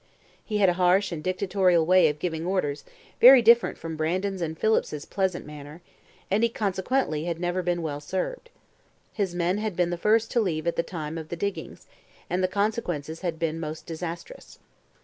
He 0.43 0.57
had 0.57 0.67
a 0.67 0.73
harsh 0.81 1.11
and 1.11 1.23
dictatorial 1.23 1.85
way 1.85 2.09
of 2.09 2.17
giving 2.17 2.43
orders 2.43 2.83
very 3.19 3.43
different 3.43 3.77
from 3.77 3.95
Brandon's 3.95 4.41
and 4.41 4.57
Phillips's 4.57 5.05
pleasant 5.05 5.45
manner 5.45 5.83
and 6.31 6.41
he 6.41 6.49
consequently 6.49 7.25
had 7.25 7.39
never 7.39 7.61
been 7.61 7.83
well 7.83 7.99
served. 7.99 8.49
His 9.13 9.35
men 9.35 9.59
had 9.59 9.75
been 9.75 9.91
the 9.91 9.99
first 9.99 10.31
to 10.31 10.41
leave 10.41 10.65
at 10.65 10.75
the 10.75 10.81
time 10.81 11.19
of 11.19 11.29
the 11.29 11.35
diggings, 11.35 11.85
and 12.31 12.43
the 12.43 12.47
consequences 12.47 13.21
had 13.21 13.37
been 13.37 13.59
most 13.59 13.85
disastrous. 13.85 14.57